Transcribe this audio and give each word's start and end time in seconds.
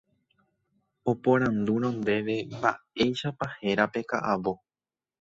oporandúrõ 1.11 1.87
ndéve 1.99 2.35
mba'éichapa 2.55 3.45
héra 3.65 3.85
pe 3.93 4.01
ka'avo 4.09 4.53